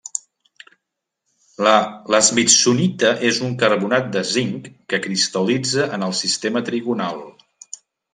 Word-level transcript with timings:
La 1.65 2.21
smithsonita 2.29 3.11
és 3.31 3.41
un 3.49 3.53
carbonat 3.65 4.09
de 4.15 4.23
zinc, 4.31 4.71
que 4.95 5.01
cristal·litza 5.05 5.87
en 5.99 6.07
el 6.09 6.17
sistema 6.23 6.65
trigonal. 6.71 7.23